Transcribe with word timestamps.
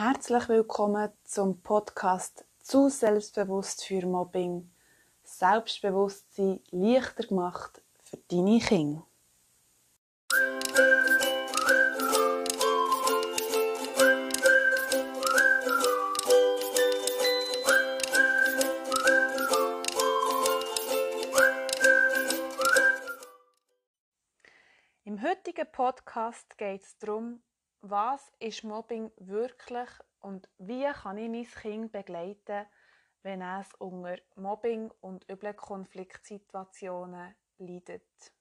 Herzlich 0.00 0.48
willkommen 0.48 1.10
zum 1.24 1.60
Podcast 1.60 2.44
Zu 2.60 2.88
Selbstbewusst 2.88 3.84
für 3.84 4.06
Mobbing. 4.06 4.70
Selbstbewusstsein 5.24 6.60
leichter 6.70 7.24
gemacht 7.24 7.82
für 8.04 8.16
deine 8.30 8.60
Kinder. 8.60 9.04
Im 25.02 25.20
heutigen 25.20 25.66
Podcast 25.72 26.56
geht 26.56 26.84
es 26.84 26.96
darum, 26.98 27.42
was 27.90 28.32
ist 28.38 28.64
Mobbing 28.64 29.10
wirklich 29.16 29.88
und 30.20 30.48
wie 30.58 30.84
kann 30.92 31.18
ich 31.18 31.30
mein 31.30 31.44
Kind 31.44 31.92
begleiten, 31.92 32.66
wenn 33.22 33.42
es 33.42 33.72
unter 33.74 34.16
Mobbing 34.36 34.90
und 35.00 35.28
üblen 35.30 35.56
Konfliktsituationen 35.56 37.34
leidet. 37.58 38.32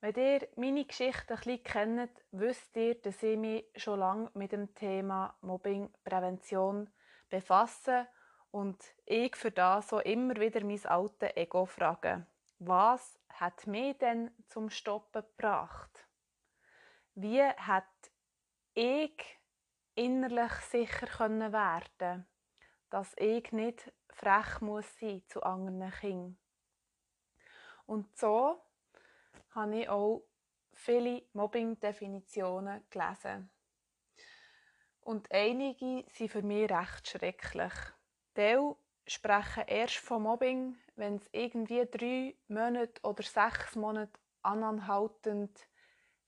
Wenn 0.00 0.14
ihr 0.14 0.48
meine 0.56 0.84
Geschichte 0.84 1.34
ein 1.34 1.36
bisschen 1.36 1.62
kennt, 1.64 2.24
wisst 2.30 2.76
ihr, 2.76 2.94
dass 3.00 3.22
ich 3.22 3.36
mich 3.36 3.66
schon 3.76 3.98
lange 3.98 4.30
mit 4.34 4.52
dem 4.52 4.72
Thema 4.74 5.36
Mobbingprävention 5.40 6.88
befasse 7.28 8.06
und 8.52 8.80
ich 9.04 9.34
für 9.34 9.50
das 9.50 9.88
so 9.88 9.98
immer 9.98 10.36
wieder 10.36 10.62
mein 10.64 10.84
altes 10.86 11.36
Ego 11.36 11.66
frage. 11.66 12.26
Was 12.60 13.18
hat 13.28 13.66
mich 13.66 13.98
denn 13.98 14.30
zum 14.46 14.70
Stoppen 14.70 15.22
gebracht? 15.22 15.97
Wie 17.20 17.42
hat 17.42 17.84
ich 18.74 19.40
innerlich 19.96 20.52
sicher 20.70 21.08
können 21.08 21.52
werden, 21.52 22.28
dass 22.90 23.12
ich 23.16 23.50
nicht 23.50 23.92
frech 24.10 24.60
muss 24.60 24.86
sein 25.00 25.22
zu 25.26 25.42
anderen 25.42 25.90
Kindern. 25.90 26.38
Und 27.86 28.16
so 28.16 28.62
habe 29.50 29.80
ich 29.80 29.88
auch 29.88 30.22
viele 30.72 31.24
Mobbing-Definitionen 31.32 32.84
gelesen. 32.88 33.50
Und 35.00 35.32
einige 35.32 36.08
sind 36.12 36.30
für 36.30 36.42
mich 36.42 36.70
recht 36.70 37.08
schrecklich. 37.08 37.72
Die 38.36 38.74
sprechen 39.08 39.64
erst 39.66 39.96
von 39.96 40.22
Mobbing, 40.22 40.78
wenn 40.94 41.16
es 41.16 41.28
irgendwie 41.32 41.84
drei 41.86 42.36
Monate 42.46 43.02
oder 43.02 43.24
sechs 43.24 43.74
Monate 43.74 44.12
anhaltend 44.42 45.66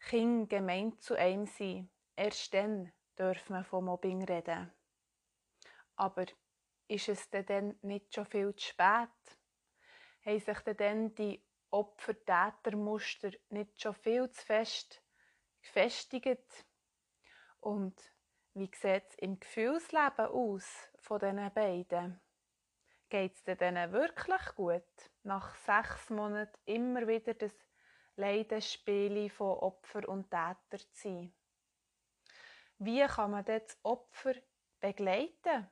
Kinder 0.00 0.46
gemeint 0.46 1.02
zu 1.02 1.14
einem 1.14 1.46
sein. 1.46 1.90
Erst 2.16 2.52
dann 2.54 2.92
dürfen 3.18 3.54
wir 3.54 3.64
von 3.64 3.84
Mobbing 3.84 4.24
reden. 4.24 4.72
Aber 5.96 6.26
ist 6.88 7.08
es 7.08 7.30
denn 7.30 7.78
nicht 7.82 8.14
schon 8.14 8.26
viel 8.26 8.54
zu 8.56 8.68
spät? 8.68 9.08
Haben 10.24 10.40
sich 10.40 10.58
denn 10.76 11.14
die 11.14 11.44
Opfer-Täter-Muster 11.70 13.30
nicht 13.50 13.80
schon 13.80 13.94
viel 13.94 14.30
zu 14.30 14.44
fest 14.44 15.02
gefestigt? 15.62 16.66
Und 17.60 18.00
wie 18.54 18.70
sieht 18.74 19.04
es 19.08 19.14
im 19.16 19.38
Gefühlsleben 19.38 20.26
aus 20.26 20.90
von 20.98 21.20
diesen 21.20 21.52
beiden? 21.54 22.20
Geht 23.08 23.36
es 23.36 23.58
denen 23.58 23.92
wirklich 23.92 24.54
gut, 24.54 25.10
nach 25.22 25.54
sechs 25.56 26.10
Monaten 26.10 26.58
immer 26.64 27.06
wieder 27.06 27.34
das 27.34 27.54
Leidenspiele 28.20 29.30
von 29.30 29.58
Opfer 29.58 30.08
und 30.08 30.30
Täter 30.30 30.78
zu 30.92 31.08
sein. 31.08 31.32
Wie 32.78 33.04
kann 33.06 33.32
man 33.32 33.44
das 33.44 33.78
Opfer 33.82 34.34
begleiten, 34.78 35.68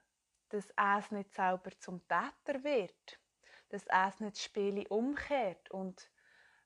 dass 0.48 0.72
es 0.76 1.10
nicht 1.10 1.34
selber 1.34 1.70
zum 1.78 2.00
Täter 2.08 2.64
wird, 2.64 3.20
dass 3.68 3.84
es 3.86 4.20
nicht 4.20 4.36
das 4.36 4.44
Spiel 4.44 4.86
umkehrt 4.88 5.70
und 5.70 6.10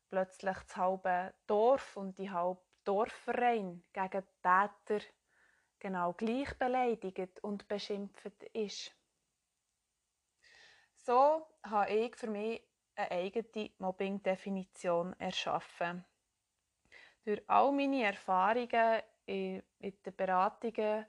plötzlich 0.09 0.56
das 0.56 0.76
halbe 0.76 1.34
Dorf 1.47 1.97
und 1.97 2.19
die 2.19 2.31
halbe 2.31 2.60
Dorfverein 2.84 3.84
gegen 3.92 4.22
die 4.22 4.42
Täter 4.42 5.04
genau 5.78 6.12
gleich 6.12 6.56
beleidigt 6.59 7.42
und 7.42 7.66
beschimpft 7.66 8.42
ist. 8.53 8.92
So 10.97 11.47
habe 11.65 11.91
ich 11.91 12.16
für 12.16 12.28
mich 12.28 12.62
eine 12.94 13.10
eigene 13.10 13.70
Mobbing-Definition 13.78 15.14
erschaffen. 15.19 16.04
Durch 17.25 17.42
all 17.48 17.72
meine 17.72 18.04
Erfahrungen 18.04 19.03
in, 19.26 19.62
den 19.78 20.16
Beratungen 20.16 21.06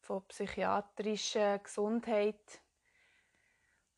von 0.00 0.26
psychiatrischer 0.26 1.58
Gesundheit 1.60 2.60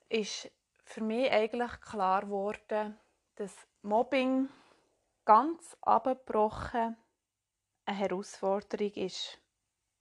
ist 0.09 0.51
für 0.85 1.03
mich 1.03 1.31
eigentlich 1.31 1.81
klar 1.81 2.23
geworden, 2.23 2.99
dass 3.37 3.67
Mobbing 3.83 4.49
ganz 5.25 5.77
abgebrochen 5.83 6.97
eine 7.85 7.99
Herausforderung 7.99 8.93
ist. 8.95 9.39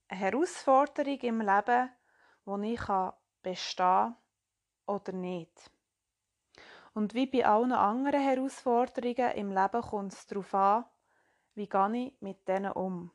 Eine 0.08 0.20
Herausforderung 0.22 1.20
im 1.20 1.42
Leben, 1.42 1.90
wo 2.46 2.58
ich 2.60 2.82
bestehen 3.42 3.86
kann 3.86 4.16
oder 4.86 5.12
nicht. 5.12 5.72
Und 6.98 7.14
wie 7.14 7.28
bei 7.28 7.46
allen 7.46 7.74
anderen 7.74 8.22
Herausforderungen 8.22 9.32
im 9.34 9.52
Leben 9.52 9.82
kommt 9.84 10.14
es 10.14 10.26
darauf 10.26 10.52
an, 10.56 10.86
wie 11.54 11.70
gehe 11.70 11.96
ich 12.08 12.22
mit 12.22 12.48
denen 12.48 12.72
um. 12.72 13.12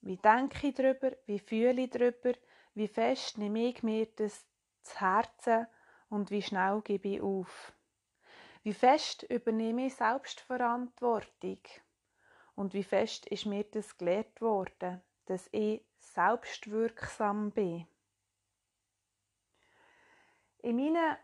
Wie 0.00 0.16
denke 0.16 0.68
ich 0.68 0.74
darüber, 0.74 1.10
wie 1.26 1.40
fühle 1.40 1.82
ich 1.82 1.90
darüber, 1.90 2.34
wie 2.74 2.86
fest 2.86 3.36
nehme 3.36 3.70
ich 3.70 3.82
mir 3.82 4.06
das 4.14 4.46
zu 4.82 5.00
Herzen 5.00 5.66
und 6.08 6.30
wie 6.30 6.40
schnell 6.40 6.80
gebe 6.82 7.08
ich 7.08 7.20
auf. 7.20 7.72
Wie 8.62 8.72
fest 8.72 9.24
übernehme 9.24 9.86
ich 9.86 9.96
Selbstverantwortung 9.96 11.58
und 12.54 12.74
wie 12.74 12.84
fest 12.84 13.26
ist 13.26 13.44
mir 13.44 13.64
das 13.64 13.98
gelehrt 13.98 14.40
worden, 14.40 15.02
dass 15.24 15.48
ich 15.50 15.84
selbstwirksam 15.98 17.50
bin. 17.50 17.88
In 20.58 20.76
meinen 20.76 21.16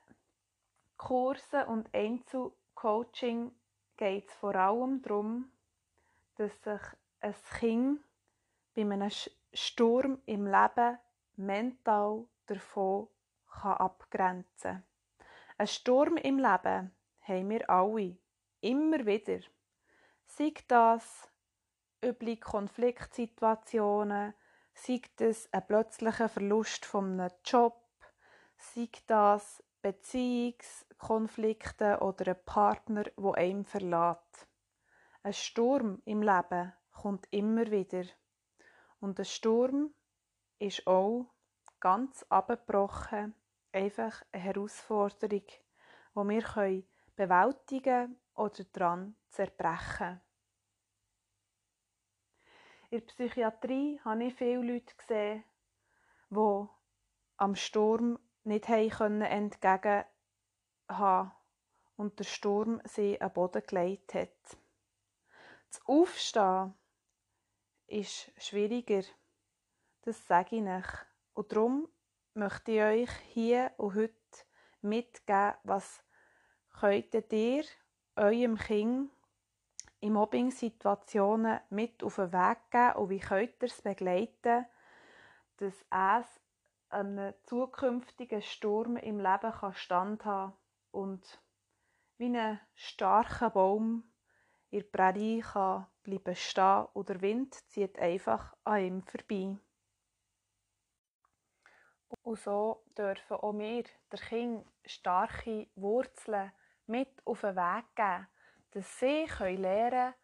Kursen 1.02 1.64
und 1.64 1.92
Einzelcoaching 1.92 3.50
geht 3.96 4.28
es 4.28 4.34
vor 4.34 4.54
allem 4.54 5.02
darum, 5.02 5.50
dass 6.36 6.52
sich 6.62 6.80
ein 7.20 7.34
Kind 7.58 8.00
bei 8.76 8.82
einem 8.82 9.10
Sturm 9.52 10.22
im 10.26 10.46
Leben 10.46 10.98
mental 11.34 12.24
davon 12.46 13.08
kann 13.50 13.78
abgrenzen 13.78 14.62
kann. 14.62 14.84
Ein 15.58 15.66
Sturm 15.66 16.16
im 16.18 16.38
Leben 16.38 16.94
haben 17.22 17.50
wir 17.50 17.68
alle, 17.68 18.16
immer 18.60 19.04
wieder. 19.04 19.40
Sei 20.26 20.54
das 20.68 21.28
üble 22.02 22.36
Konfliktsituationen, 22.36 24.34
sei 24.72 25.02
das 25.16 25.52
ein 25.52 25.66
plötzlicher 25.66 26.28
Verlust 26.28 26.84
von 26.86 27.18
einem 27.18 27.32
Job, 27.44 27.82
sei 28.56 28.88
das 29.08 29.64
Beziehungskonflikte 31.02 31.98
oder 32.00 32.28
ein 32.28 32.44
Partner, 32.44 33.04
wo 33.16 33.32
einem 33.32 33.64
verlässt. 33.64 34.46
Ein 35.24 35.32
Sturm 35.32 36.00
im 36.04 36.22
Leben 36.22 36.72
kommt 36.92 37.26
immer 37.30 37.70
wieder. 37.70 38.04
Und 39.00 39.18
ein 39.18 39.24
Sturm 39.24 39.92
ist 40.60 40.86
auch 40.86 41.26
ganz 41.80 42.24
abgebrochen 42.28 43.34
einfach 43.72 44.22
eine 44.30 44.42
Herausforderung, 44.42 45.46
die 45.46 46.28
wir 46.28 46.42
können 46.42 46.88
bewältigen 47.16 48.16
oder 48.34 48.64
daran 48.72 49.16
zerbrechen. 49.28 50.20
In 52.90 52.98
der 52.98 53.06
Psychiatrie 53.06 54.00
habe 54.04 54.24
ich 54.24 54.34
viele 54.34 54.62
Leute 54.62 54.94
gesehen, 54.96 55.42
die 56.30 56.66
am 57.38 57.56
Sturm 57.56 58.18
nicht 58.44 58.68
entgegen 58.68 60.04
haben 60.98 61.32
und 61.96 62.18
der 62.18 62.24
Sturm 62.24 62.80
sie 62.84 63.20
am 63.20 63.32
Boden 63.32 63.62
gelegt 63.66 64.14
hat. 64.14 64.58
Das 65.68 65.80
Aufstehen 65.86 66.74
ist 67.86 68.30
schwieriger, 68.36 69.02
das 70.02 70.26
sage 70.26 70.56
ich 70.56 70.62
euch. 70.62 70.92
Und 71.34 71.52
darum 71.52 71.88
möchte 72.34 72.72
ich 72.72 72.80
euch 72.82 73.10
hier 73.32 73.72
und 73.76 73.94
heute 73.94 74.14
mitgeben, 74.80 75.54
was 75.64 76.04
könntet 76.78 77.32
ihr 77.32 77.64
eurem 78.16 78.58
Kind 78.58 79.10
in 80.00 80.14
Mobbing-Situationen 80.14 81.60
mit 81.70 82.02
auf 82.02 82.16
den 82.16 82.32
Weg 82.32 82.58
geben 82.70 82.94
und 82.96 83.10
wie 83.10 83.20
könnt 83.20 83.62
ihr 83.62 83.68
es 83.68 83.80
begleiten, 83.82 84.66
dass 85.58 85.74
es 85.90 86.40
einem 86.88 87.32
zukünftigen 87.44 88.42
Sturm 88.42 88.96
im 88.96 89.20
Leben 89.20 89.52
kann 89.52 89.74
standhaben 89.74 90.54
und 90.92 91.42
wie 92.18 92.36
ein 92.36 92.60
starker 92.74 93.50
Baum 93.50 94.04
in 94.70 94.80
der 94.80 94.86
Prärie 94.86 95.40
kann 95.40 95.86
bleiben 96.02 96.34
stehen 96.34 96.86
und 96.94 97.08
der 97.08 97.20
Wind 97.20 97.54
zieht 97.70 97.98
einfach 97.98 98.56
an 98.64 98.80
ihm 98.80 99.02
vorbei. 99.02 99.58
Und 102.22 102.38
so 102.38 102.84
dürfen 102.96 103.36
auch 103.36 103.52
wir 103.54 103.84
der 104.10 104.18
Kind 104.18 104.66
starke 104.84 105.68
Wurzeln 105.74 106.52
mit 106.86 107.08
auf 107.26 107.40
den 107.40 107.56
Weg 107.56 107.84
geben, 107.96 108.28
dass 108.72 108.98
sie 108.98 109.26
lernen 109.38 109.90
können, 109.90 110.14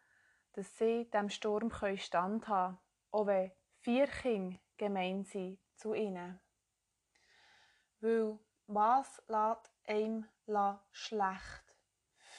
dass 0.53 0.77
sie 0.77 1.09
dem 1.09 1.29
Sturm 1.29 1.71
standhaben 1.71 2.39
können, 2.41 2.77
auch 3.11 3.25
wenn 3.25 3.51
vier 3.79 4.07
Kinder 4.07 4.59
gemein 4.77 5.23
sind 5.23 5.59
zu 5.75 5.93
ihnen. 5.93 6.39
Weil 8.01 8.39
was 8.71 9.19
lässt 9.27 9.71
einem 9.87 10.29
schlecht 10.91 11.75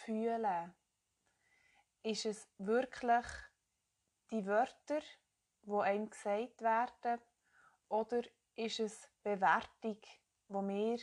fühlen? 0.04 0.72
Ist 2.04 2.24
es 2.24 2.48
wirklich 2.58 3.26
die 4.30 4.46
Wörter, 4.46 5.00
die 5.62 5.72
einem 5.72 6.08
gesagt 6.08 6.62
werden, 6.62 7.20
oder 7.88 8.22
ist 8.54 8.78
es 8.78 9.08
Bewertung, 9.24 10.00
die 10.00 10.54
wir 10.54 10.98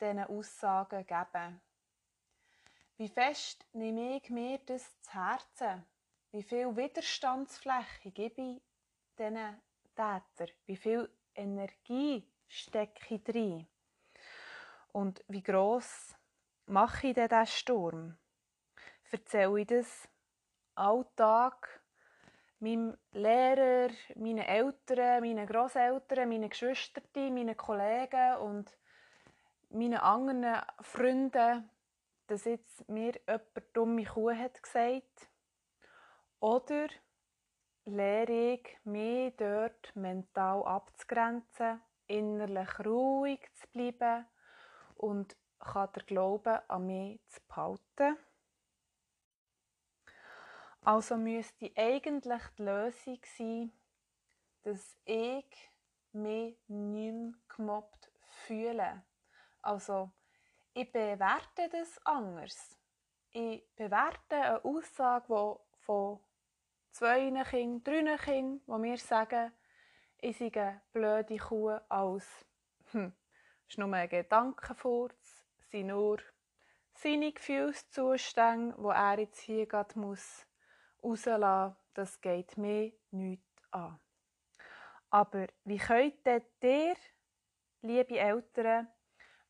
diesen 0.00 0.24
Aussagen 0.24 1.06
geben? 1.06 1.60
Wie 2.96 3.08
fest 3.08 3.66
nehme 3.74 4.16
ich 4.16 4.30
mir 4.30 4.58
das 4.64 5.02
zu 5.02 5.12
Herzen? 5.12 5.84
Wie 6.30 6.42
viel 6.42 6.74
Widerstandsfläche 6.74 8.10
gebe 8.10 8.40
ich 8.40 8.62
diesen 9.18 9.60
Täter? 9.94 10.50
Wie 10.64 10.76
viel 10.76 11.14
Energie 11.34 12.26
stecke 12.48 13.14
ich 13.14 13.22
drin? 13.22 13.69
Und 14.92 15.24
wie 15.28 15.42
gross 15.42 16.16
mache 16.66 17.08
ich 17.08 17.14
denn 17.14 17.28
diesen 17.28 17.46
Sturm? 17.46 18.18
Erzähle 19.10 19.60
ich 19.60 19.66
das 19.66 20.08
Alltag 20.74 21.80
meinem 22.58 22.96
Lehrer, 23.12 23.90
meinen 24.16 24.38
Eltern, 24.38 25.20
meinen 25.22 25.46
Großeltern, 25.46 26.28
meinen 26.28 26.50
Geschwistern, 26.50 27.34
meinen 27.34 27.56
Kollegen 27.56 28.36
und 28.36 28.76
meinen 29.70 29.98
anderen 29.98 30.62
Freunden, 30.80 31.70
dass 32.26 32.44
jetzt 32.44 32.88
mir 32.88 33.12
jemand 33.26 33.76
dumme 33.76 34.04
Kuh 34.04 34.32
hat 34.32 34.62
gesagt? 34.62 35.28
Oder 36.40 36.88
lehre 37.84 38.54
ich 38.54 38.78
mich 38.84 39.34
dort 39.36 39.94
mental 39.94 40.62
abzugrenzen, 40.64 41.80
innerlich 42.06 42.78
ruhig 42.84 43.40
zu 43.54 43.66
bleiben 43.68 44.26
und 45.00 45.36
kann 45.58 45.88
der 45.94 46.02
Glaube 46.04 46.68
an 46.68 46.86
mich 46.86 47.20
zu 47.28 47.40
behalten? 47.48 48.16
Also 50.82 51.16
müsste 51.16 51.70
eigentlich 51.76 52.42
die 52.58 52.62
Lösung 52.62 53.18
sein, 53.36 53.72
dass 54.62 54.96
ich 55.04 55.70
mich 56.12 56.56
nicht 56.66 56.68
mehr 56.68 57.32
gemobbt 57.48 58.10
fühle. 58.46 59.02
Also, 59.62 60.10
ich 60.72 60.90
bewerte 60.90 61.68
das 61.70 61.98
anders. 62.04 62.78
Ich 63.30 63.64
bewerte 63.76 64.36
eine 64.36 64.64
Aussage, 64.64 65.26
die 65.28 65.84
von 65.84 66.20
zwei 66.90 67.30
Kindern, 67.44 67.84
drei 67.84 68.16
Kindern, 68.16 68.60
die 68.66 68.78
mir 68.78 68.98
sagen, 68.98 69.52
ich 70.18 70.36
sei 70.38 70.50
eine 70.52 70.82
blöde 70.92 71.36
Kuh 71.36 71.78
als 71.88 72.26
hm, 72.92 73.12
ist 73.70 73.78
nur 73.78 73.92
ein 73.92 74.08
Gedankenfurz, 74.08 75.46
sind 75.70 75.86
nur 75.86 76.18
seine 76.94 77.32
Gefühlszustände, 77.32 78.74
die 78.76 78.88
er 78.88 79.18
jetzt 79.20 79.40
hier 79.40 79.66
gerade 79.66 79.96
muss 79.98 80.44
rauslassen, 81.02 81.76
das 81.94 82.20
geht 82.20 82.58
mir 82.58 82.92
nichts 83.12 83.62
an. 83.70 84.00
Aber 85.10 85.46
wie 85.64 85.78
könnt 85.78 86.26
ihr, 86.26 86.96
liebe 87.82 88.18
Eltern, 88.18 88.88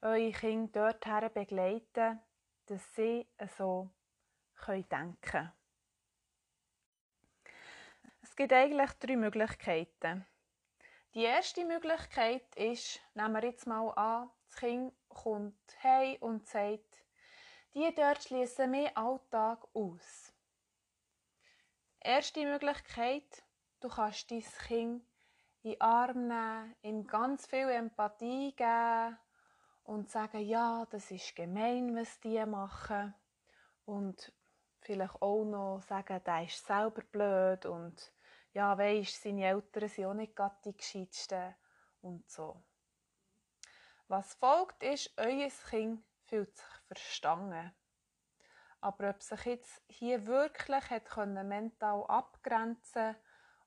eure 0.03 0.33
Kinder 0.33 0.93
dorthin 0.93 1.33
begleiten, 1.33 2.21
dass 2.67 2.95
sie 2.95 3.27
so 3.57 3.91
denken 4.69 5.19
können? 5.23 5.53
Es 8.23 8.37
gibt 8.37 8.53
eigentlich 8.53 8.93
drei 8.93 9.17
Möglichkeiten. 9.17 10.27
Die 11.15 11.25
erste 11.25 11.65
Möglichkeit 11.65 12.55
ist, 12.55 13.01
nehmen 13.15 13.35
wir 13.35 13.43
jetzt 13.43 13.67
mal 13.67 13.91
an, 13.95 14.31
das 14.47 14.57
Kind 14.61 14.93
kommt 15.09 15.57
heim 15.83 16.17
und 16.21 16.47
sagt, 16.47 17.05
die 17.75 17.93
dort 17.97 18.23
schließen 18.23 18.71
mehr 18.71 18.97
Alltag 18.97 19.67
aus. 19.75 20.33
Erste 21.99 22.45
Möglichkeit, 22.45 23.43
du 23.81 23.89
kannst 23.89 24.31
dein 24.31 24.45
Kind 24.69 25.05
in 25.63 25.73
den 25.73 25.81
Arm 25.81 26.29
nehmen, 26.29 26.77
ihm 26.83 27.05
ganz 27.09 27.45
viel 27.45 27.69
Empathie 27.71 28.55
geben 28.55 29.19
und 29.83 30.09
sagen, 30.09 30.39
ja, 30.39 30.87
das 30.91 31.11
ist 31.11 31.35
gemein, 31.35 31.97
was 31.97 32.21
die 32.21 32.47
machen. 32.47 33.15
Und 33.85 34.33
vielleicht 34.81 35.21
auch 35.21 35.45
noch 35.45 35.83
sagen, 35.83 36.23
der 36.25 36.45
ist 36.45 36.65
selber 36.65 37.03
blöd 37.11 37.67
und 37.67 38.13
ja, 38.53 38.77
weisst, 38.77 39.23
seine 39.23 39.47
Eltern 39.47 39.89
sind 39.89 40.07
auch 40.07 40.15
nicht 40.15 40.35
gerade 40.35 40.57
die 40.65 40.77
gescheitsten 40.77 41.55
und 42.03 42.29
so. 42.29 42.63
Was 44.09 44.35
folgt 44.35 44.83
ist, 44.83 45.13
euer 45.17 45.49
Kind 45.69 46.05
fühlt 46.25 46.57
sich 46.57 46.67
verstanden. 46.87 47.73
Aber 48.81 49.11
ob 49.11 49.23
sich 49.23 49.45
jetzt 49.45 49.83
hier 49.89 50.27
wirklich 50.27 50.91
hat 50.91 51.05
können 51.11 51.47
mental 51.47 52.05
abgrenzen 52.09 53.15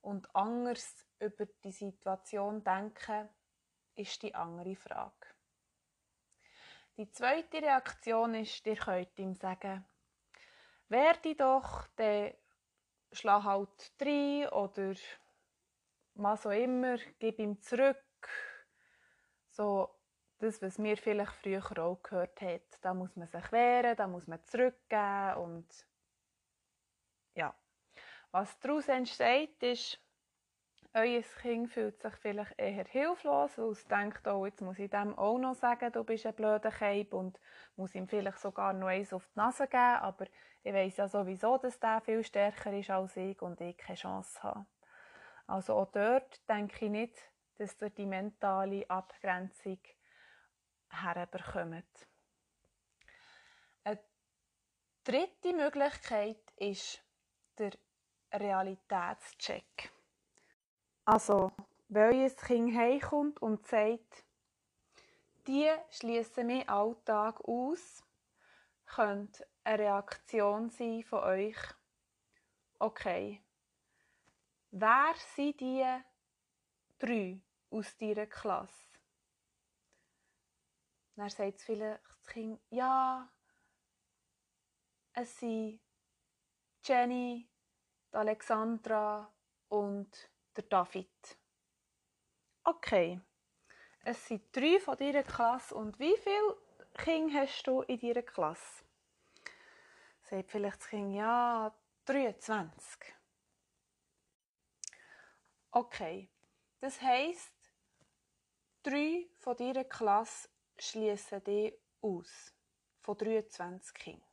und 0.01 0.35
anders 0.35 1.05
über 1.19 1.45
die 1.63 1.71
Situation 1.71 2.63
denken, 2.63 3.29
ist 3.95 4.21
die 4.23 4.33
andere 4.33 4.75
Frage. 4.75 5.27
Die 6.97 7.09
zweite 7.09 7.61
Reaktion 7.61 8.35
ist, 8.35 8.65
ihr 8.65 8.75
könnt 8.75 9.17
ihm 9.17 9.35
sagen, 9.35 9.85
werde 10.89 11.35
doch, 11.35 11.87
dann 11.95 12.33
schlag 13.13 13.43
halt 13.43 13.91
rein 14.01 14.49
oder 14.49 14.93
was 16.15 16.45
auch 16.45 16.51
immer, 16.51 16.97
gib 17.19 17.39
ihm 17.39 17.59
zurück. 17.61 17.97
So, 19.49 19.89
das, 20.39 20.61
was 20.61 20.77
mir 20.77 20.97
vielleicht 20.97 21.33
früher 21.33 21.63
auch 21.79 22.01
gehört 22.03 22.41
hat. 22.41 22.79
Da 22.81 22.93
muss 22.93 23.15
man 23.15 23.27
sich 23.27 23.51
wehren, 23.51 23.95
da 23.95 24.07
muss 24.07 24.27
man 24.27 24.43
zurückgeben 24.43 25.35
und 25.37 25.87
ja. 27.35 27.55
Was 28.31 28.59
daraus 28.59 28.87
entsteht, 28.87 29.61
ist, 29.61 29.99
euer 30.93 31.23
Kind 31.41 31.69
fühlt 31.71 32.01
sich 32.01 32.13
vielleicht 32.17 32.53
eher 32.57 32.85
hilflos, 32.85 33.57
weil 33.57 33.71
es 33.71 33.87
denkt, 33.87 34.27
oh, 34.27 34.45
jetzt 34.45 34.61
muss 34.61 34.77
ich 34.77 34.91
dem 34.91 35.17
auch 35.17 35.39
noch 35.39 35.55
sagen, 35.55 35.91
du 35.91 36.03
bist 36.03 36.25
ein 36.25 36.35
blöder 36.35 36.69
Keib 36.69 37.13
und 37.13 37.39
muss 37.75 37.95
ihm 37.95 38.07
vielleicht 38.07 38.39
sogar 38.39 38.73
noch 38.73 38.87
eins 38.87 39.11
auf 39.11 39.25
die 39.27 39.39
Nase 39.39 39.67
geben, 39.67 39.77
aber 40.01 40.25
ich 40.61 40.73
weiß 40.73 40.97
ja 40.97 41.07
sowieso, 41.07 41.57
dass 41.57 41.79
der 41.79 42.01
viel 42.01 42.23
stärker 42.23 42.71
ist 42.73 42.89
als 42.89 43.17
ich 43.17 43.41
und 43.41 43.59
ich 43.59 43.77
keine 43.77 43.97
Chance 43.97 44.41
habe. 44.43 44.65
Also 45.47 45.73
auch 45.73 45.91
dort 45.91 46.47
denke 46.47 46.85
ich 46.85 46.91
nicht, 46.91 47.15
dass 47.57 47.81
ihr 47.81 47.89
die 47.89 48.05
mentale 48.05 48.89
Abgrenzung 48.89 49.79
herbekommt. 50.89 52.07
Eine 53.83 53.99
dritte 55.03 55.53
Möglichkeit 55.53 56.53
ist 56.57 57.03
der 57.57 57.71
Realitätscheck. 58.31 59.91
Also, 61.05 61.51
wenn 61.89 62.13
euer 62.13 62.29
Kind 62.29 62.75
heimkommt 62.77 63.41
und 63.41 63.67
sagt, 63.67 64.25
die 65.47 65.69
schließen 65.89 66.47
meinen 66.47 66.69
Alltag 66.69 67.41
aus, 67.41 68.03
könnte 68.85 69.45
eine 69.65 69.79
Reaktion 69.79 70.69
sein 70.69 71.03
von 71.03 71.19
euch. 71.19 71.57
Okay, 72.79 73.43
wer 74.71 75.13
sind 75.35 75.59
die 75.59 75.85
drei 76.99 77.41
aus 77.69 77.97
deiner 77.97 78.27
Klasse? 78.27 78.89
Dann 81.15 81.29
sagt 81.29 81.61
vielleicht 81.61 82.05
das 82.05 82.23
Kind, 82.23 82.61
ja, 82.69 83.29
es 85.11 85.37
sind 85.37 85.81
Jenny, 86.83 87.49
Alexandra 88.11 89.31
und 89.67 90.32
der 90.55 90.63
David. 90.63 91.37
Okay, 92.63 93.19
es 94.05 94.27
sind 94.27 94.55
drei 94.55 94.79
von 94.79 94.97
deiner 94.97 95.23
Klasse 95.23 95.75
und 95.75 95.99
wie 95.99 96.15
viele 96.17 96.57
Kinder 96.93 97.41
hast 97.41 97.67
du 97.67 97.81
in 97.81 97.99
deiner 97.99 98.21
Klasse? 98.21 98.83
Sagt 100.21 100.51
vielleicht 100.51 100.79
das 100.79 100.87
Kind, 100.87 101.15
ja, 101.15 101.73
23. 102.05 103.13
Okay, 105.71 106.29
das 106.79 107.01
heisst, 107.01 107.53
drei 108.83 109.27
von 109.39 109.57
deiner 109.57 109.83
Klasse 109.83 110.49
schließen 110.77 111.43
dich 111.43 111.73
aus. 112.01 112.53
Von 113.01 113.17
23 113.17 113.93
Kindern. 113.93 114.27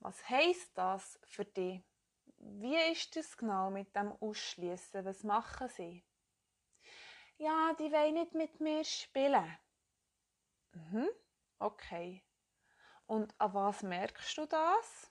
Was 0.00 0.28
heisst 0.28 0.76
das 0.76 1.18
für 1.26 1.44
dich? 1.44 1.82
Wie 2.46 2.76
ist 2.92 3.16
das 3.16 3.36
genau 3.36 3.70
mit 3.70 3.96
dem 3.96 4.12
Ausschließen? 4.12 5.04
Was 5.04 5.24
machen 5.24 5.68
sie? 5.68 6.04
Ja, 7.38 7.72
die 7.78 7.90
wollen 7.90 8.14
nicht 8.14 8.34
mit 8.34 8.60
mir 8.60 8.84
spielen. 8.84 9.58
Mhm, 10.72 11.08
okay. 11.58 12.22
Und 13.06 13.34
an 13.40 13.54
was 13.54 13.82
merkst 13.82 14.36
du 14.36 14.46
das? 14.46 15.10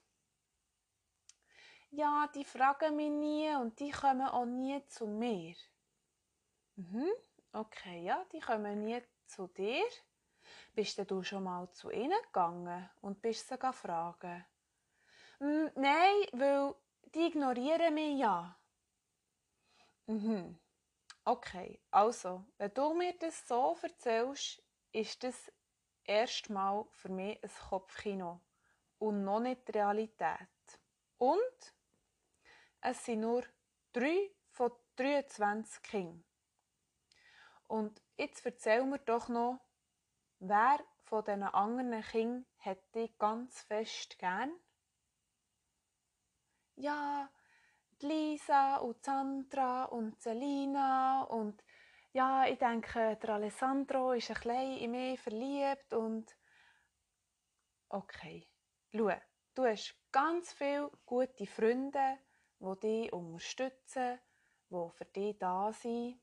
Ja, 1.89 2.29
die 2.33 2.45
fragen 2.45 2.95
mich 2.95 3.09
nie 3.09 3.55
und 3.55 3.79
die 3.79 3.91
kommen 3.91 4.27
auch 4.27 4.45
nie 4.45 4.85
zu 4.87 5.07
mir. 5.07 5.55
Mhm, 6.75 7.09
okay, 7.51 8.03
ja, 8.03 8.23
die 8.31 8.39
kommen 8.39 8.83
nie 8.83 9.01
zu 9.25 9.47
dir. 9.47 9.83
Bist 10.75 10.97
denn 10.97 11.07
du 11.07 11.23
schon 11.23 11.43
mal 11.43 11.69
zu 11.71 11.89
ihnen 11.89 12.21
gegangen 12.25 12.89
und 13.01 13.21
bist 13.21 13.47
sie 13.47 13.57
fragen? 13.57 14.45
Mm, 15.39 15.67
nein, 15.75 16.27
weil 16.31 16.75
die 17.13 17.27
ignorieren 17.27 17.93
mich 17.93 18.19
ja. 18.19 18.57
Mhm. 20.07 20.60
Okay, 21.25 21.79
also, 21.91 22.45
wenn 22.57 22.74
du 22.74 22.93
mir 22.93 23.17
das 23.17 23.48
so 23.48 23.77
erzählst, 23.81 24.62
ist 24.91 25.24
das 25.24 25.51
erstmal 26.03 26.86
für 26.91 27.10
mich 27.10 27.41
ein 27.41 27.51
Kopfkino 27.69 28.41
und 29.00 29.24
noch 29.24 29.39
nicht 29.39 29.67
die 29.67 29.72
Realität. 29.72 30.50
Und 31.17 31.74
es 32.81 33.05
sind 33.05 33.22
nur 33.22 33.43
drei 33.93 34.31
von 34.50 34.72
23 34.98 35.81
Kindern. 35.83 36.24
Und 37.67 38.01
jetzt 38.17 38.45
erzähl 38.45 38.83
mir 38.83 39.00
doch 39.00 39.29
noch, 39.29 39.60
wer 40.39 40.79
von 41.03 41.24
diesen 41.24 41.43
anderen 41.43 42.01
Kindern 42.01 42.45
hätte 42.57 43.00
ich 43.00 43.17
ganz 43.17 43.62
fest 43.62 44.19
gern? 44.19 44.51
Ja, 46.75 47.30
Lisa 48.01 48.77
und 48.77 49.03
Sandra 49.03 49.86
und 49.86 50.20
Selina 50.22 51.24
und 51.24 51.63
ja, 52.12 52.46
ich 52.46 52.60
denke, 52.60 53.15
der 53.15 53.30
Alessandro 53.30 54.13
ist 54.13 54.30
ein 54.30 54.36
bisschen 54.36 54.77
in 54.77 54.92
mich 54.92 55.20
verliebt 55.20 55.94
und 55.94 56.36
okay, 57.89 58.48
schau, 58.92 59.12
du 59.56 59.65
hast 59.65 59.96
ganz 60.12 60.53
viele 60.53 60.92
gute 61.06 61.46
Freunde, 61.48 62.20
die 62.60 62.80
dich 62.80 63.13
unterstützen, 63.13 64.20
die 64.70 64.89
für 64.96 65.06
dich 65.06 65.38
da 65.39 65.72
sind. 65.74 66.20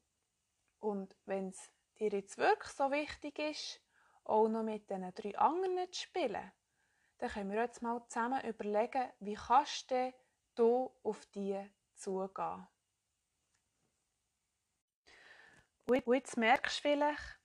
Und 0.80 1.16
wenn 1.26 1.48
es 1.48 1.72
dir 1.98 2.10
jetzt 2.10 2.38
wirklich 2.38 2.72
so 2.72 2.90
wichtig 2.90 3.38
ist, 3.38 3.80
auch 4.24 4.48
noch 4.48 4.62
mit 4.62 4.88
diesen 4.88 5.14
drei 5.14 5.36
anderen 5.38 5.92
zu 5.92 6.02
spielen, 6.02 6.52
dann 7.18 7.30
können 7.30 7.52
wir 7.52 7.62
jetzt 7.62 7.82
mal 7.82 8.04
zusammen 8.08 8.44
überlegen, 8.44 9.10
wie 9.20 9.34
kannst 9.34 9.90
du 9.90 10.12
du 10.60 10.94
auf 11.02 11.24
die 11.26 11.58
zugehen. 11.94 12.66
Und 15.86 16.06
jetzt 16.06 16.36
merkst 16.36 16.78
du 16.78 16.82
vielleicht, 16.82 17.40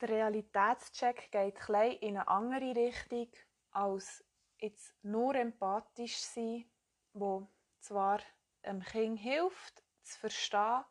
der 0.00 0.08
Realitätscheck 0.08 1.30
geht 1.30 1.56
klein 1.56 1.92
in 1.98 2.16
eine 2.16 2.26
andere 2.26 2.74
Richtung, 2.74 3.30
als 3.70 4.24
jetzt 4.58 4.94
nur 5.02 5.34
empathisch 5.34 6.16
sein, 6.16 6.64
wo 7.12 7.46
zwar 7.78 8.20
dem 8.64 8.80
Kind 8.82 9.20
hilft, 9.20 9.84
zu 10.02 10.18
verstehen, 10.18 10.84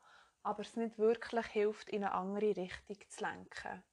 aber 0.43 0.61
es 0.61 0.75
nicht 0.75 0.97
wirklich 0.97 1.47
hilft, 1.47 1.89
in 1.89 2.03
eine 2.03 2.13
andere 2.13 2.55
Richtung 2.55 2.97
zu 3.09 3.23
lenken. 3.23 3.83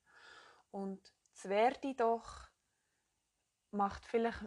Und 0.70 1.12
das 1.34 1.48
Werde 1.48 1.94
doch 1.94 2.48
macht 3.70 4.04
vielleicht 4.04 4.44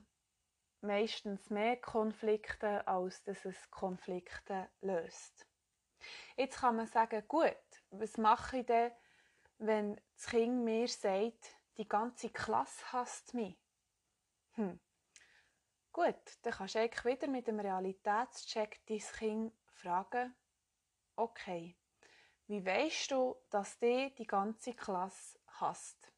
meistens 0.84 1.50
mehr 1.50 1.78
Konflikte, 1.78 2.88
als 2.88 3.24
dass 3.24 3.46
es 3.46 3.72
Konflikte 3.72 4.70
löst. 4.82 5.48
Jetzt 6.36 6.60
kann 6.60 6.75
man 6.75 6.88
sagen, 6.88 7.24
gut, 7.28 7.56
was 7.90 8.18
mache 8.18 8.60
ich 8.60 8.66
denn, 8.66 8.92
wenn 9.58 10.02
das 10.16 10.28
Kind 10.28 10.63
mir 10.63 10.88
sagt, 10.88 11.56
die 11.78 11.88
ganze 11.88 12.30
Klasse 12.30 12.92
hasst 12.92 13.34
mich? 13.34 13.58
Hm. 14.54 14.80
Gut, 15.92 16.16
dann 16.42 16.54
kannst 16.54 16.75
du 16.75 16.80
eigentlich 16.80 17.06
wieder 17.06 17.28
mit 17.28 17.48
dem 17.48 17.60
Realitätscheck 17.60 18.82
dein 18.88 19.00
Kind 19.00 19.54
fragen, 19.68 20.36
okay, 21.16 21.78
wie 22.48 22.66
weißt 22.66 23.12
du, 23.12 23.36
dass 23.50 23.78
die 23.80 24.13
die 24.16 24.28
ganze 24.28 24.74
Klasse 24.74 25.40
hasst? 25.48 26.12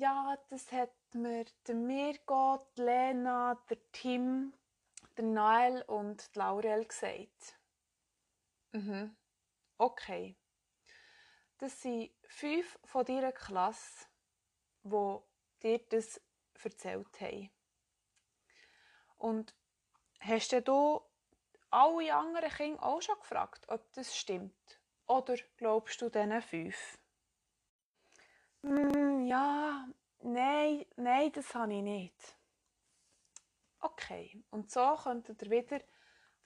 Ja, 0.00 0.38
das 0.48 0.70
hat 0.70 0.92
mir 1.12 1.44
der 1.66 1.74
Mirko, 1.74 2.64
die 2.76 2.82
Lena, 2.82 3.56
der 3.68 3.78
Tim, 3.90 4.54
der 5.16 5.24
Nael 5.24 5.82
und 5.82 6.32
die 6.32 6.38
Laurel 6.38 6.84
gesagt. 6.84 7.58
Mhm. 8.70 9.16
Okay. 9.76 10.36
Das 11.58 11.82
sind 11.82 12.12
fünf 12.28 12.78
von 12.84 13.06
deiner 13.06 13.32
Klasse, 13.32 14.06
die 14.84 15.18
dir 15.62 15.80
das 15.88 16.20
erzählt 16.62 17.20
haben. 17.20 17.50
Und 19.16 19.52
hast 20.20 20.52
du 20.52 21.02
alle 21.70 22.14
anderen 22.14 22.50
Kinder 22.50 22.84
auch 22.84 23.02
schon 23.02 23.18
gefragt, 23.18 23.68
ob 23.68 23.92
das 23.94 24.16
stimmt? 24.16 24.80
Oder 25.08 25.34
glaubst 25.56 26.00
du 26.00 26.08
diesen 26.08 26.40
fünf? 26.40 26.98
Mm, 28.62 29.24
ja, 29.26 29.67
nein, 30.32 30.84
nein, 30.96 31.32
das 31.32 31.54
habe 31.54 31.74
ich 31.74 31.82
nicht. 31.82 32.36
Okay, 33.80 34.42
und 34.50 34.70
so 34.70 34.96
könntet 34.96 35.42
ihr 35.42 35.50
wieder 35.50 35.80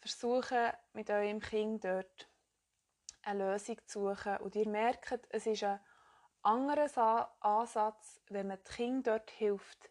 versuchen, 0.00 0.72
mit 0.92 1.10
eurem 1.10 1.40
Kind 1.40 1.84
dort 1.84 2.28
eine 3.22 3.52
Lösung 3.52 3.78
zu 3.86 4.14
suchen. 4.14 4.36
Und 4.38 4.56
ihr 4.56 4.68
merkt, 4.68 5.26
es 5.30 5.46
ist 5.46 5.64
ein 5.64 5.80
anderer 6.42 7.34
Ansatz, 7.40 8.20
wenn 8.28 8.48
man 8.48 8.58
das 8.62 8.74
Kind 8.74 9.06
dort 9.06 9.30
hilft, 9.30 9.90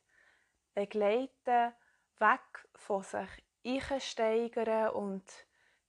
begleiten, 0.74 1.74
weg 2.19 2.67
von 2.75 3.03
sich 3.03 3.29
einsteigern 3.65 4.89
und 4.89 5.24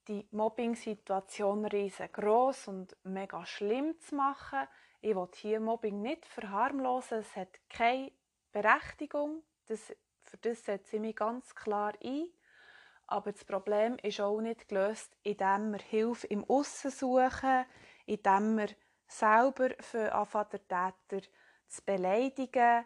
die 0.09 0.27
Mobbing-Situation 0.31 1.65
riesengroß 1.65 2.69
und 2.69 2.97
mega 3.05 3.47
schlimm 3.47 3.99
zu 4.01 4.17
machen. 4.17 4.67
Ich 5.05 5.17
will 5.17 5.29
hier 5.35 5.59
Mobbing 5.59 6.01
nicht 6.01 6.25
verharmlosen, 6.27 7.19
es 7.19 7.35
hat 7.35 7.59
keine 7.69 8.13
Berechtigung, 8.53 9.43
das, 9.67 9.93
für 10.23 10.37
das 10.37 10.65
setze 10.65 10.95
ich 10.95 11.03
mich 11.03 11.17
ganz 11.17 11.57
klar 11.57 11.93
ein. 12.05 12.29
Aber 13.09 13.33
das 13.33 13.45
Problem 13.45 13.97
ist 14.01 14.21
auch 14.21 14.41
nicht 14.41 14.69
gelöst, 14.69 15.17
indem 15.25 15.73
wir 15.73 15.81
Hilfe 15.81 16.29
im 16.29 16.45
Aussen 16.49 16.93
suchen, 16.93 17.65
indem 18.07 18.57
wir 18.57 18.69
selber 19.09 19.71
für 19.81 20.09
den 20.09 20.69
Täter 20.69 21.29
zu 21.67 21.83
beleidigen, 21.85 22.85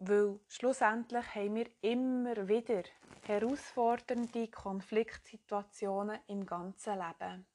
weil 0.00 0.38
schlussendlich 0.48 1.34
haben 1.34 1.54
wir 1.54 1.66
immer 1.80 2.46
wieder 2.46 2.82
herausfordernde 3.22 4.48
Konfliktsituationen 4.48 6.20
im 6.26 6.44
ganzen 6.44 6.98
Leben. 6.98 7.46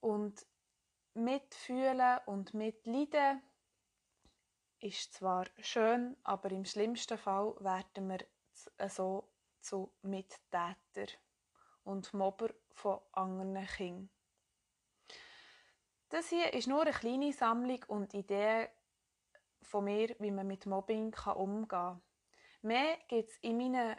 Und 0.00 0.44
mitfühlen 1.14 2.18
und 2.26 2.54
mitleiden 2.54 3.42
ist 4.80 5.14
zwar 5.14 5.46
schön, 5.60 6.16
aber 6.24 6.50
im 6.50 6.64
schlimmsten 6.64 7.16
Fall 7.18 7.54
werden 7.60 8.08
wir 8.08 8.26
so 8.88 9.28
zu 9.60 9.92
Mittäter 10.02 11.06
und 11.84 12.12
Mobber 12.14 12.50
von 12.72 13.00
anderen 13.12 13.66
Kindern. 13.66 14.10
Das 16.08 16.28
hier 16.28 16.52
ist 16.52 16.66
nur 16.66 16.82
eine 16.82 16.90
kleine 16.90 17.32
Sammlung 17.32 17.82
und 17.86 18.12
Idee 18.12 18.68
von 19.62 19.84
mir, 19.84 20.14
wie 20.18 20.30
man 20.30 20.46
mit 20.46 20.66
Mobbing 20.66 21.14
umgehen 21.34 21.68
kann. 21.68 22.02
Mehr 22.62 22.98
gibt 23.08 23.30
es 23.30 23.38
in 23.38 23.56
meinen 23.56 23.96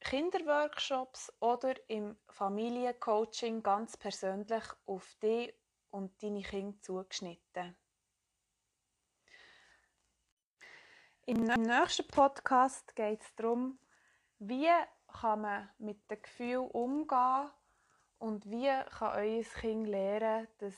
Kinderworkshops 0.00 1.32
oder 1.40 1.74
im 1.88 2.16
Familiencoaching 2.28 3.62
ganz 3.62 3.96
persönlich 3.96 4.64
auf 4.86 5.14
dich 5.16 5.54
und 5.90 6.22
deine 6.22 6.42
Kinder 6.42 6.80
zugeschnitten. 6.82 7.76
Im 11.26 11.42
nächsten 11.42 12.08
Podcast 12.08 12.96
geht 12.96 13.20
es 13.20 13.34
darum, 13.36 13.78
wie 14.38 14.68
kann 15.06 15.42
man 15.42 15.70
mit 15.78 16.10
dem 16.10 16.22
Gefühl 16.22 16.68
umgehen 16.72 17.50
und 18.18 18.50
wie 18.50 18.70
kann 18.90 19.16
euer 19.16 19.42
Kind 19.42 19.86
lernen, 19.86 20.48
dass 20.58 20.74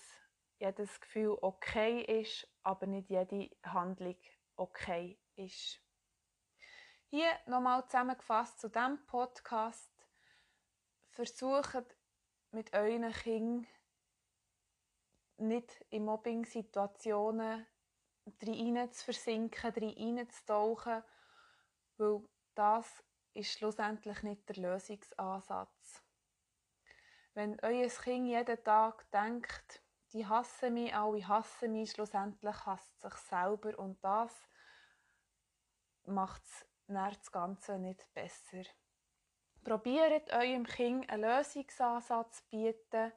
jedes 0.59 1.00
Gefühl 1.00 1.38
okay 1.40 2.21
ist, 2.21 2.47
aber 2.62 2.87
nicht 2.87 3.11
jede 3.11 3.50
Handlung 3.64 4.16
okay 4.57 5.19
ist. 5.37 5.81
Hier 7.09 7.31
nochmal 7.47 7.85
zusammengefasst 7.87 8.61
zu 8.61 8.69
diesem 8.69 9.04
Podcast. 9.07 9.90
Versucht 11.11 11.97
mit 12.52 12.73
euren 12.73 13.11
Kindern 13.12 13.66
nicht 15.38 15.84
in 15.90 16.04
Mobbing-Situationen 16.04 17.66
rein 18.42 18.92
zu 18.92 19.04
versinken, 19.04 19.72
rein 19.72 20.28
zu 20.30 20.46
tauchen, 20.46 21.02
weil 21.96 22.22
das 22.54 23.02
ist 23.34 23.52
schlussendlich 23.52 24.22
nicht 24.22 24.48
der 24.48 24.56
Lösungsansatz. 24.56 26.02
wenn 27.34 27.58
euer 27.62 27.88
Kind 27.88 28.26
jeden 28.26 28.62
Tag 28.64 29.10
denkt, 29.10 29.82
die 30.12 30.26
hassen 30.26 30.74
mich, 30.74 30.94
alle 30.94 31.26
hassen 31.26 31.72
mich, 31.72 31.92
schlussendlich 31.92 32.66
hasst 32.66 33.00
sich 33.00 33.14
selber 33.14 33.78
und 33.78 34.02
das 34.04 34.48
macht 36.04 36.42
das 36.86 37.32
Ganze 37.32 37.78
nicht 37.78 38.06
besser. 38.12 38.64
Probiert 39.64 40.30
eurem 40.32 40.66
Kind 40.66 41.08
einen 41.08 41.22
Lösungsansatz 41.22 42.38
zu 42.38 42.48
bieten, 42.50 43.12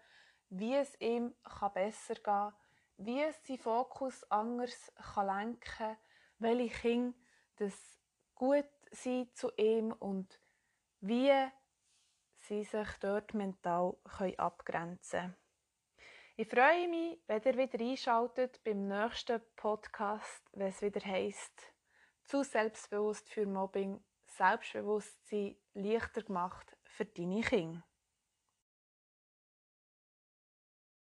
wie 0.50 0.76
es 0.76 1.00
ihm 1.00 1.34
besser 1.74 2.16
gehen 2.16 2.24
kann, 2.24 2.54
wie 2.98 3.22
es 3.22 3.46
seinen 3.46 3.60
Fokus 3.60 4.24
anders 4.32 4.92
lenken 5.16 5.60
kann, 5.60 5.98
welche 6.40 6.80
Kinder 6.80 7.18
das 7.58 8.00
gut 8.36 8.70
sind 8.92 9.36
zu 9.36 9.52
ihm 9.58 9.92
und 9.92 10.40
wie 11.02 11.34
sie 12.38 12.64
sich 12.64 12.90
dort 13.00 13.34
mental 13.34 13.96
abgrenzen 14.38 15.20
können. 15.20 15.36
Ich 16.38 16.50
freue 16.50 16.90
mich, 16.90 17.20
wenn 17.28 17.42
ihr 17.44 17.58
wieder 17.58 17.80
einschaltet 17.80 18.62
beim 18.64 18.88
nächsten 18.88 19.42
Podcast, 19.56 20.44
wenn 20.52 20.68
es 20.68 20.82
wieder 20.82 21.00
heisst, 21.00 21.74
zu 22.26 22.44
selbstbewusst 22.44 23.30
für 23.30 23.46
Mobbing, 23.46 24.04
Selbstbewusstsein 24.28 25.56
leichter 25.74 26.24
gemacht 26.24 26.76
für 26.84 27.06
deine 27.06 27.42
Kinder. 27.42 27.84